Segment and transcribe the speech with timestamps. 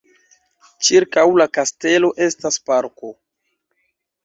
[0.87, 3.13] Ĉirkaŭ la kastelo estas parko.